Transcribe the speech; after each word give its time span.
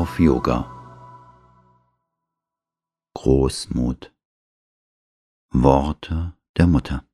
auf 0.00 0.18
Yoga. 0.18 0.64
Großmut. 3.14 4.14
Worte 5.52 6.32
der 6.56 6.66
Mutter. 6.66 7.04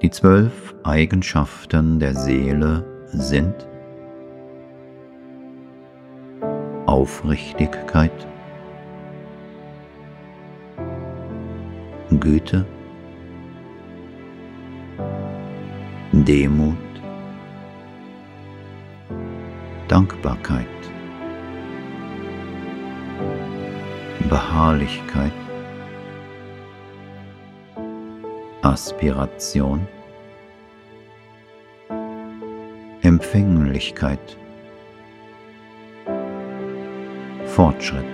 Die 0.00 0.10
zwölf 0.10 0.74
Eigenschaften 0.84 2.00
der 2.00 2.14
Seele 2.14 3.06
sind 3.08 3.68
Aufrichtigkeit, 6.86 8.26
Güte, 12.18 12.66
Demut, 16.24 16.76
Dankbarkeit, 19.88 20.66
Beharrlichkeit, 24.28 25.32
Aspiration, 28.62 29.88
Empfänglichkeit, 33.02 34.38
Fortschritt, 37.46 38.04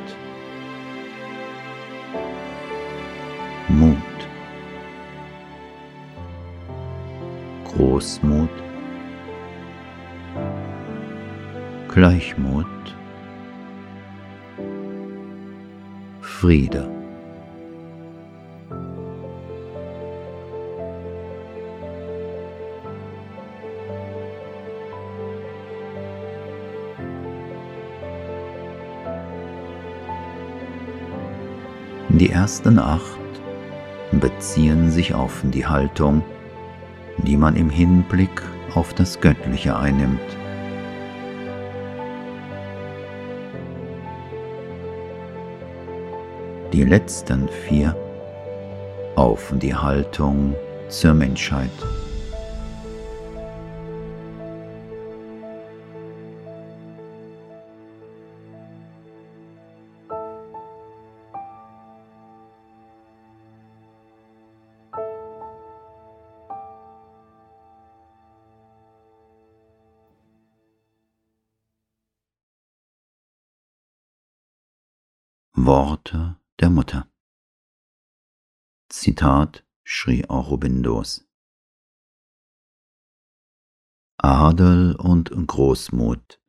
Großmut, 7.79 8.51
Gleichmut, 11.87 12.67
Friede. 16.21 16.91
Die 32.09 32.31
ersten 32.31 32.81
acht 32.81 33.03
beziehen 34.11 34.91
sich 34.91 35.15
auf 35.15 35.43
die 35.45 35.65
Haltung, 35.65 36.25
die 37.19 37.37
man 37.37 37.57
im 37.57 37.71
Hinblick 37.71 38.43
auf 38.75 38.95
das 38.95 39.21
Göttliche 39.21 39.77
einnimmt. 39.77 40.21
Die 46.73 46.85
letzten 46.85 47.49
vier 47.49 47.97
auf 49.17 49.53
die 49.57 49.75
Haltung 49.75 50.55
zur 50.89 51.15
Menschheit. 51.15 51.71
Worte 75.69 76.41
der 76.61 76.71
Mutter. 76.71 77.13
Zitat 78.89 79.67
Sri 79.85 80.25
Aurobindos. 80.27 81.29
Adel 84.17 84.97
und 84.97 85.29
Großmut 85.47 86.41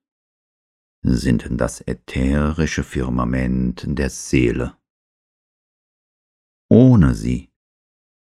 sind 1.02 1.50
das 1.52 1.81
ätherische 1.81 2.85
Firmament 2.85 3.84
der 3.88 4.09
Seele. 4.09 4.78
Ohne 6.69 7.13
sie 7.13 7.52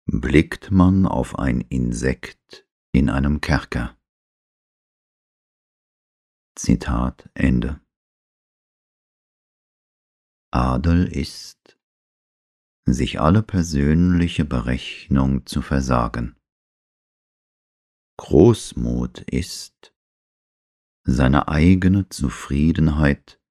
blickt 0.05 0.69
man 0.69 1.07
auf 1.07 1.39
ein 1.39 1.61
Insekt 1.61 2.67
in 2.91 3.09
einem 3.09 3.41
Kerker. 3.41 3.97
Zitat 6.53 7.27
Ende. 7.33 7.81
Adel 10.51 11.07
ist, 11.07 11.77
sich 12.85 13.19
alle 13.19 13.41
persönliche 13.41 14.45
Berechnung 14.45 15.45
zu 15.45 15.61
versagen. 15.61 16.35
Großmut 18.17 19.19
ist, 19.21 19.93
seine 21.03 21.47
eigene 21.47 22.09
Zufriedenheit 22.09 23.41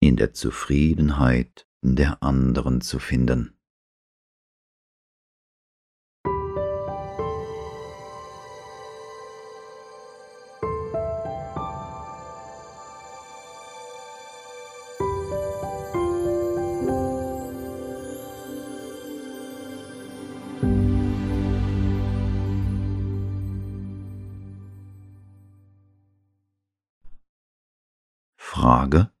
in 0.00 0.16
der 0.16 0.32
Zufriedenheit 0.32 1.66
der 1.82 2.22
anderen 2.22 2.80
zu 2.80 2.98
finden. 2.98 3.59
Frage 28.70 29.12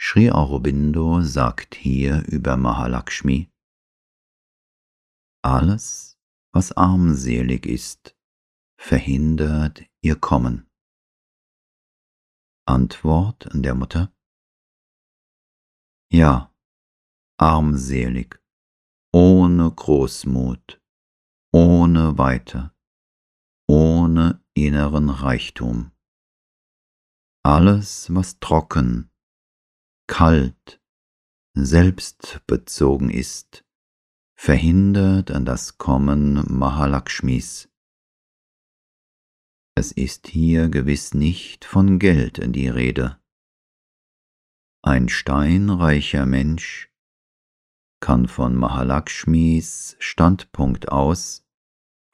Sri 0.00 0.30
Aurobindo 0.30 1.20
sagt 1.20 1.74
hier 1.74 2.24
über 2.26 2.56
Mahalakshmi, 2.56 3.52
alles, 5.44 6.18
was 6.54 6.72
armselig 6.72 7.66
ist, 7.66 8.16
verhindert 8.80 9.84
ihr 10.00 10.16
Kommen. 10.16 10.70
Antwort 12.66 13.50
der 13.52 13.74
Mutter 13.74 14.10
Ja, 16.10 16.54
armselig, 17.36 18.42
ohne 19.12 19.70
Großmut, 19.70 20.80
ohne 21.52 22.16
Weite, 22.16 22.74
ohne 23.68 24.42
inneren 24.54 25.10
Reichtum. 25.10 25.92
Alles, 27.50 28.14
was 28.14 28.38
trocken, 28.38 29.10
kalt, 30.06 30.80
selbstbezogen 31.54 33.10
ist, 33.10 33.64
verhindert 34.36 35.32
an 35.32 35.44
das 35.46 35.76
Kommen 35.76 36.44
Mahalakshmis. 36.46 37.68
Es 39.74 39.90
ist 39.90 40.28
hier 40.28 40.68
gewiss 40.68 41.12
nicht 41.12 41.64
von 41.64 41.98
Geld 41.98 42.38
die 42.54 42.68
Rede. 42.68 43.20
Ein 44.84 45.08
steinreicher 45.08 46.26
Mensch 46.26 46.94
kann 47.98 48.28
von 48.28 48.54
Mahalakshmis 48.54 49.96
Standpunkt 49.98 50.92
aus 50.92 51.44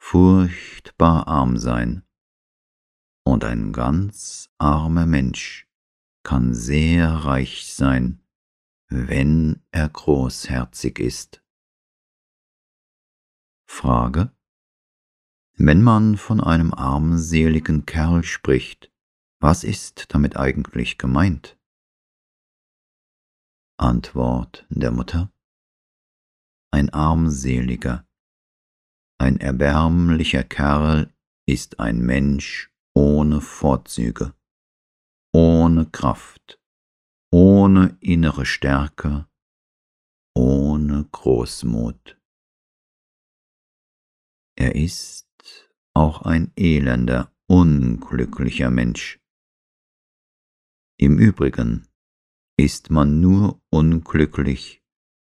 furchtbar 0.01 1.27
arm 1.27 1.57
sein 1.57 2.06
und 3.27 3.43
ein 3.43 3.73
ganz 3.73 4.49
armer 4.57 5.05
Mensch 5.05 5.67
kann 6.23 6.53
sehr 6.53 7.09
reich 7.09 7.73
sein, 7.73 8.23
wenn 8.87 9.61
er 9.71 9.89
großherzig 9.89 10.99
ist. 10.99 11.43
Frage 13.69 14.31
Wenn 15.55 15.81
man 15.81 16.15
von 16.15 16.39
einem 16.39 16.73
armseligen 16.73 17.85
Kerl 17.85 18.23
spricht, 18.23 18.93
was 19.41 19.65
ist 19.65 20.13
damit 20.13 20.37
eigentlich 20.37 20.97
gemeint? 20.97 21.59
Antwort 23.77 24.65
der 24.69 24.91
Mutter 24.91 25.33
Ein 26.71 26.91
armseliger, 26.91 28.07
ein 29.19 29.37
erbärmlicher 29.41 30.45
Kerl 30.45 31.13
ist 31.45 31.81
ein 31.81 31.99
Mensch 31.99 32.71
ohne 32.97 33.41
Vorzüge, 33.41 34.33
ohne 35.31 35.85
Kraft, 35.85 36.59
ohne 37.31 37.95
innere 37.99 38.43
Stärke, 38.43 39.29
ohne 40.35 41.05
Großmut. 41.11 42.19
Er 44.57 44.73
ist 44.73 45.27
auch 45.93 46.23
ein 46.23 46.51
elender, 46.55 47.31
unglücklicher 47.47 48.71
Mensch. 48.71 49.19
Im 50.99 51.19
Übrigen 51.19 51.87
ist 52.57 52.89
man 52.89 53.21
nur 53.21 53.61
unglücklich, 53.69 54.83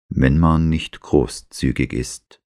wenn 0.09 0.37
man 0.37 0.67
nicht 0.67 0.99
großzügig 0.99 1.93
ist. 1.93 2.43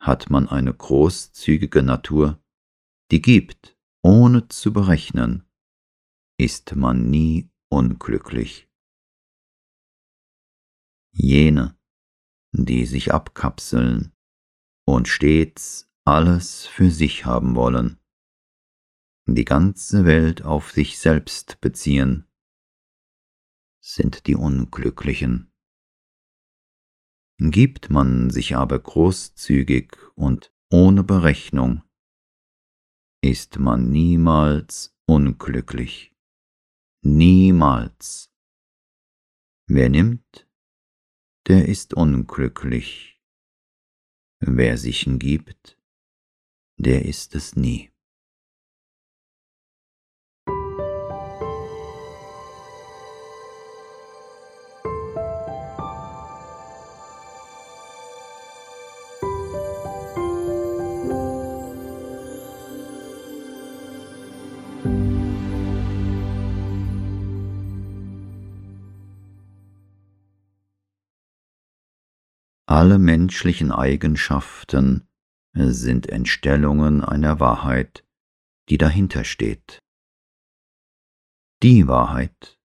Hat 0.00 0.30
man 0.30 0.48
eine 0.48 0.72
großzügige 0.72 1.82
Natur, 1.82 2.41
die 3.12 3.20
gibt, 3.20 3.78
ohne 4.02 4.48
zu 4.48 4.72
berechnen, 4.72 5.46
ist 6.38 6.74
man 6.74 7.10
nie 7.10 7.50
unglücklich. 7.68 8.70
Jene, 11.12 11.78
die 12.52 12.86
sich 12.86 13.12
abkapseln 13.12 14.16
und 14.86 15.08
stets 15.08 15.92
alles 16.06 16.66
für 16.66 16.90
sich 16.90 17.26
haben 17.26 17.54
wollen, 17.54 18.00
die 19.26 19.44
ganze 19.44 20.06
Welt 20.06 20.42
auf 20.42 20.72
sich 20.72 20.98
selbst 20.98 21.60
beziehen, 21.60 22.26
sind 23.84 24.26
die 24.26 24.36
Unglücklichen. 24.36 25.52
Gibt 27.38 27.90
man 27.90 28.30
sich 28.30 28.56
aber 28.56 28.78
großzügig 28.78 29.98
und 30.14 30.54
ohne 30.70 31.04
Berechnung, 31.04 31.82
ist 33.22 33.58
man 33.58 33.90
niemals 33.90 34.94
unglücklich. 35.06 36.12
Niemals. 37.04 38.30
Wer 39.68 39.88
nimmt, 39.88 40.48
der 41.46 41.68
ist 41.68 41.94
unglücklich. 41.94 43.20
Wer 44.40 44.76
sich 44.76 45.06
gibt, 45.18 45.78
der 46.76 47.04
ist 47.04 47.36
es 47.36 47.54
nie. 47.54 47.91
Alle 72.72 72.98
menschlichen 72.98 73.70
Eigenschaften 73.70 75.06
sind 75.52 76.08
Entstellungen 76.08 77.04
einer 77.04 77.38
Wahrheit, 77.38 78.02
die 78.70 78.78
dahinter 78.78 79.24
steht. 79.24 79.78
Die 81.62 81.86
Wahrheit, 81.86 82.58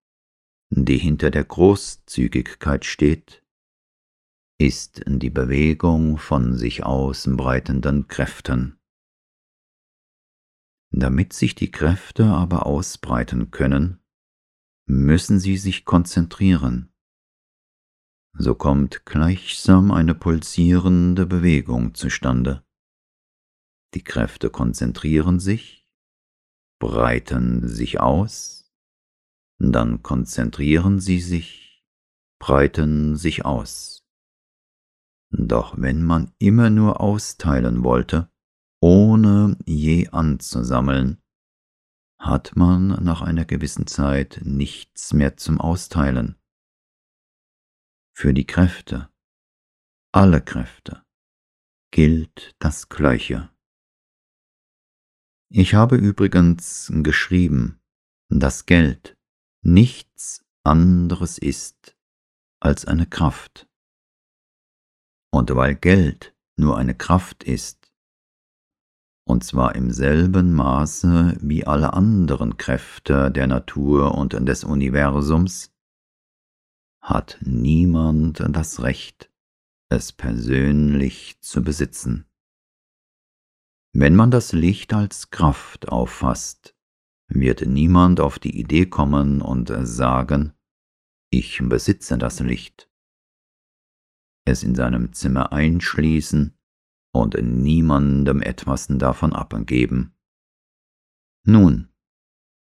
die 0.69 0.97
hinter 0.97 1.29
der 1.29 1.43
Großzügigkeit 1.43 2.85
steht, 2.85 3.43
ist 4.57 5.03
die 5.05 5.29
Bewegung 5.29 6.17
von 6.17 6.55
sich 6.55 6.85
ausbreitenden 6.85 8.07
Kräften. 8.07 8.79
Damit 10.89 11.33
sich 11.33 11.53
die 11.53 11.69
Kräfte 11.69 12.27
aber 12.27 12.65
ausbreiten 12.65 13.51
können, 13.51 13.99
müssen 14.85 15.41
sie 15.41 15.57
sich 15.57 15.83
konzentrieren 15.83 16.93
so 18.37 18.55
kommt 18.55 19.05
gleichsam 19.05 19.91
eine 19.91 20.13
pulsierende 20.13 21.25
Bewegung 21.25 21.95
zustande. 21.95 22.63
Die 23.93 24.03
Kräfte 24.03 24.49
konzentrieren 24.49 25.39
sich, 25.39 25.89
breiten 26.79 27.67
sich 27.67 27.99
aus, 27.99 28.71
dann 29.59 30.03
konzentrieren 30.03 30.99
sie 30.99 31.19
sich, 31.19 31.83
breiten 32.39 33.15
sich 33.15 33.45
aus. 33.45 34.05
Doch 35.31 35.75
wenn 35.77 36.03
man 36.03 36.31
immer 36.37 36.69
nur 36.69 37.01
austeilen 37.01 37.83
wollte, 37.83 38.29
ohne 38.79 39.57
je 39.65 40.09
anzusammeln, 40.09 41.21
hat 42.19 42.55
man 42.55 43.03
nach 43.03 43.21
einer 43.21 43.45
gewissen 43.45 43.87
Zeit 43.87 44.41
nichts 44.43 45.13
mehr 45.13 45.37
zum 45.37 45.59
Austeilen 45.59 46.36
für 48.17 48.33
die 48.33 48.47
Kräfte, 48.47 49.11
alle 50.11 50.41
Kräfte, 50.41 51.05
gilt 51.91 52.55
das 52.57 52.89
Gleiche. 52.89 53.51
Ich 55.53 55.75
habe 55.75 55.97
übrigens 55.97 56.91
geschrieben, 57.03 57.79
dass 58.29 58.65
Geld 58.65 59.15
nichts 59.63 60.43
anderes 60.63 61.37
ist 61.37 61.95
als 62.59 62.85
eine 62.85 63.05
Kraft. 63.05 63.69
Und 65.31 65.55
weil 65.55 65.75
Geld 65.75 66.35
nur 66.59 66.75
eine 66.75 66.95
Kraft 66.95 67.43
ist, 67.43 67.93
und 69.27 69.43
zwar 69.43 69.75
im 69.75 69.91
selben 69.91 70.55
Maße 70.55 71.37
wie 71.39 71.67
alle 71.67 71.93
anderen 71.93 72.57
Kräfte 72.57 73.29
der 73.29 73.45
Natur 73.45 74.15
und 74.15 74.33
des 74.33 74.63
Universums, 74.63 75.71
hat 77.07 77.37
niemand 77.39 78.43
das 78.49 78.83
Recht, 78.83 79.31
es 79.89 80.11
persönlich 80.11 81.39
zu 81.39 81.63
besitzen. 81.63 82.25
Wenn 83.93 84.13
man 84.13 84.29
das 84.29 84.51
Licht 84.51 84.93
als 84.93 85.29
Kraft 85.29 85.87
auffasst, 85.87 86.75
wird 87.29 87.65
niemand 87.65 88.19
auf 88.19 88.39
die 88.39 88.59
Idee 88.59 88.87
kommen 88.87 89.41
und 89.41 89.71
sagen, 89.83 90.51
ich 91.31 91.61
besitze 91.63 92.17
das 92.17 92.41
Licht. 92.41 92.91
Es 94.45 94.63
in 94.63 94.75
seinem 94.75 95.13
Zimmer 95.13 95.53
einschließen 95.53 96.57
und 97.13 97.41
niemandem 97.41 98.41
etwas 98.41 98.87
davon 98.89 99.31
abgeben. 99.31 100.13
Nun, 101.45 101.87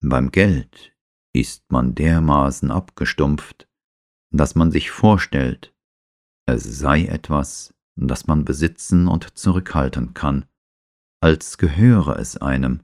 beim 0.02 0.32
Geld 0.32 0.98
ist 1.32 1.72
man 1.72 1.94
dermaßen 1.94 2.72
abgestumpft, 2.72 3.71
dass 4.32 4.56
man 4.56 4.72
sich 4.72 4.92
vorstellt, 4.92 5.74
es 6.48 6.64
sei 6.64 7.06
etwas, 7.06 7.74
das 7.96 8.28
man 8.28 8.46
besitzen 8.46 9.08
und 9.08 9.38
zurückhalten 9.38 10.14
kann, 10.14 10.46
als 11.22 11.58
gehöre 11.58 12.18
es 12.18 12.38
einem 12.38 12.84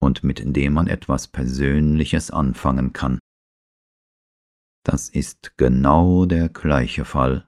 und 0.00 0.22
mit 0.22 0.42
dem 0.44 0.72
man 0.74 0.86
etwas 0.86 1.28
Persönliches 1.28 2.30
anfangen 2.30 2.92
kann. 2.92 3.18
Das 4.84 5.08
ist 5.08 5.56
genau 5.56 6.26
der 6.26 6.48
gleiche 6.48 7.04
Fall. 7.04 7.46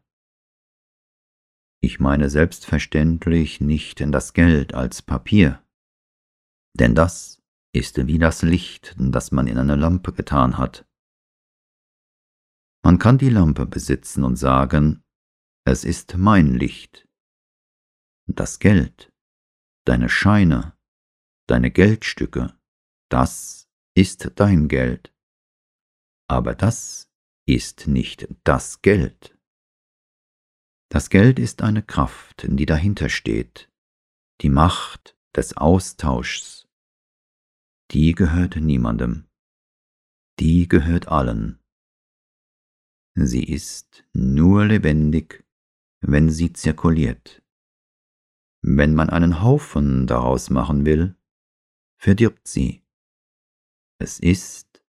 Ich 1.81 1.99
meine 1.99 2.31
selbstverständlich 2.31 3.61
nicht 3.61 4.00
in 4.00 4.12
das 4.12 4.35
Geld 4.35 4.75
als 4.75 5.02
Papier, 5.02 5.62
denn 6.78 6.95
das 6.95 7.42
ist 7.75 8.07
wie 8.07 8.19
das 8.19 8.42
Licht, 8.42 8.95
das 8.99 9.33
man 9.33 9.47
in 9.47 9.59
eine 9.59 9.76
Lampe 9.76 10.12
getan 10.12 10.59
hat. 10.59 10.87
Man 12.85 12.99
kann 12.99 13.19
die 13.19 13.31
Lampe 13.31 13.65
besitzen 13.65 14.25
und 14.25 14.37
sagen, 14.37 15.05
es 15.65 15.85
ist 15.85 16.17
mein 16.17 16.55
Licht. 16.55 17.09
Das 18.27 18.59
Geld, 18.59 19.12
deine 19.85 20.09
Scheine, 20.09 20.77
deine 21.47 21.71
Geldstücke, 21.71 22.59
das 23.09 23.69
ist 23.95 24.33
dein 24.35 24.67
Geld. 24.69 25.15
Aber 26.29 26.55
das 26.55 27.09
ist 27.47 27.87
nicht 27.87 28.29
das 28.43 28.83
Geld. 28.83 29.39
Das 30.89 31.09
Geld 31.09 31.39
ist 31.39 31.62
eine 31.62 31.83
Kraft, 31.83 32.45
die 32.49 32.67
dahinter 32.67 33.09
steht, 33.09 33.71
die 34.41 34.51
Macht 34.51 35.17
des 35.37 35.57
Austauschs. 35.57 36.69
Die 37.93 38.12
gehört 38.12 38.57
niemandem, 38.57 39.29
die 40.41 40.69
gehört 40.69 41.09
allen. 41.09 41.62
Sie 43.14 43.45
ist 43.45 44.04
nur 44.14 44.64
lebendig, 44.64 45.45
wenn 46.00 46.31
sie 46.31 46.52
zirkuliert. 46.52 47.42
Wenn 48.62 48.95
man 48.95 49.11
einen 49.11 49.42
Haufen 49.42 50.07
daraus 50.07 50.49
machen 50.50 50.87
will, 50.87 51.16
verdirbt 52.00 52.49
sie. 52.49 52.83
Es 53.99 54.19
ist, 54.19 54.85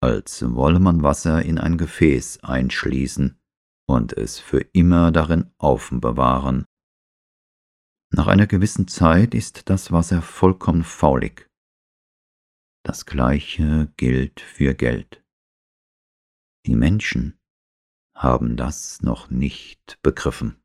als 0.00 0.42
wolle 0.54 0.80
man 0.80 1.02
Wasser 1.02 1.42
in 1.42 1.58
ein 1.58 1.78
Gefäß 1.78 2.44
einschließen 2.44 3.40
und 3.88 4.12
es 4.12 4.38
für 4.38 4.60
immer 4.72 5.10
darin 5.10 5.50
aufbewahren. 5.58 6.66
Nach 8.10 8.26
einer 8.26 8.46
gewissen 8.46 8.88
Zeit 8.88 9.34
ist 9.34 9.70
das 9.70 9.90
Wasser 9.90 10.20
vollkommen 10.20 10.84
faulig. 10.84 11.48
Das 12.84 13.06
gleiche 13.06 13.92
gilt 13.96 14.40
für 14.40 14.74
Geld. 14.74 15.24
Die 16.66 16.76
Menschen 16.76 17.40
haben 18.22 18.56
das 18.56 19.02
noch 19.02 19.30
nicht 19.30 19.98
begriffen. 20.02 20.61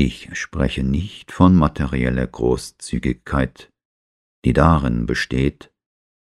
Ich 0.00 0.28
spreche 0.38 0.84
nicht 0.84 1.32
von 1.32 1.56
materieller 1.56 2.28
Großzügigkeit, 2.28 3.72
die 4.44 4.52
darin 4.52 5.06
besteht, 5.06 5.72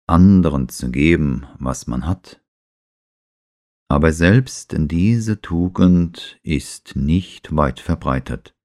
anderen 0.07 0.67
zu 0.67 0.89
geben, 0.89 1.46
was 1.60 1.86
man 1.86 2.07
hat. 2.07 2.41
Aber 3.88 4.13
selbst 4.13 4.74
diese 4.75 5.41
Tugend 5.41 6.39
ist 6.41 6.96
nicht 6.96 7.55
weit 7.55 7.79
verbreitet, 7.79 8.55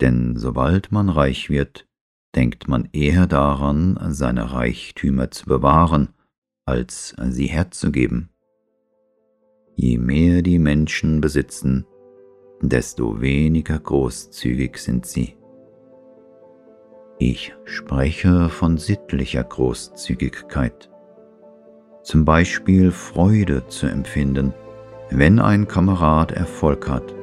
denn 0.00 0.36
sobald 0.36 0.90
man 0.90 1.10
reich 1.10 1.48
wird, 1.48 1.86
denkt 2.34 2.66
man 2.66 2.88
eher 2.92 3.28
daran, 3.28 4.00
seine 4.12 4.50
Reichtümer 4.50 5.30
zu 5.30 5.46
bewahren, 5.46 6.08
als 6.66 7.14
sie 7.28 7.46
herzugeben. 7.46 8.30
Je 9.76 9.96
mehr 9.96 10.42
die 10.42 10.58
Menschen 10.58 11.20
besitzen, 11.20 11.86
desto 12.60 13.20
weniger 13.20 13.78
großzügig 13.78 14.78
sind 14.78 15.06
sie. 15.06 15.36
Ich 17.18 17.54
spreche 17.64 18.48
von 18.48 18.78
sittlicher 18.78 19.42
Großzügigkeit, 19.42 20.88
zum 22.02 22.24
Beispiel 22.24 22.92
Freude 22.92 23.66
zu 23.68 23.86
empfinden, 23.86 24.54
wenn 25.10 25.40
ein 25.40 25.66
Kamerad 25.66 26.32
Erfolg 26.32 26.88
hat, 26.88 27.14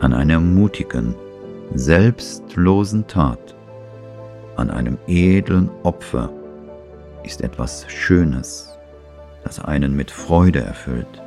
an 0.00 0.12
einer 0.12 0.38
mutigen, 0.38 1.14
selbstlosen 1.74 3.06
Tat, 3.06 3.56
an 4.56 4.70
einem 4.70 4.98
edlen 5.06 5.70
Opfer 5.82 6.30
ist 7.24 7.40
etwas 7.40 7.90
Schönes, 7.90 8.78
das 9.42 9.58
einen 9.58 9.96
mit 9.96 10.10
Freude 10.10 10.60
erfüllt. 10.60 11.22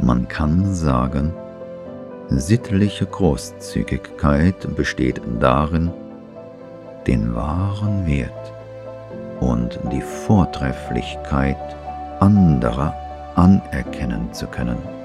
Man 0.00 0.28
kann 0.28 0.74
sagen, 0.74 1.32
Sittliche 2.28 3.06
Großzügigkeit 3.06 4.74
besteht 4.74 5.20
darin, 5.40 5.90
den 7.06 7.34
wahren 7.34 8.06
Wert 8.06 8.52
und 9.40 9.78
die 9.90 10.00
Vortrefflichkeit 10.00 11.56
anderer 12.20 12.94
anerkennen 13.34 14.32
zu 14.32 14.46
können. 14.46 15.01